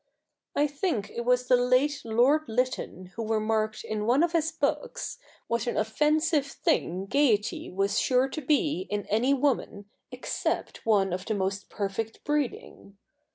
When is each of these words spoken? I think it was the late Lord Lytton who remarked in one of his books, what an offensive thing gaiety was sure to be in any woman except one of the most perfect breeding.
I 0.55 0.65
think 0.65 1.11
it 1.11 1.25
was 1.25 1.45
the 1.47 1.55
late 1.55 2.01
Lord 2.03 2.45
Lytton 2.47 3.11
who 3.15 3.27
remarked 3.31 3.83
in 3.83 4.07
one 4.07 4.23
of 4.23 4.31
his 4.31 4.51
books, 4.51 5.19
what 5.45 5.67
an 5.67 5.77
offensive 5.77 6.47
thing 6.47 7.05
gaiety 7.05 7.69
was 7.69 7.99
sure 7.99 8.27
to 8.27 8.41
be 8.41 8.87
in 8.89 9.05
any 9.11 9.35
woman 9.35 9.85
except 10.11 10.87
one 10.87 11.13
of 11.13 11.27
the 11.27 11.35
most 11.35 11.69
perfect 11.69 12.23
breeding. 12.23 12.97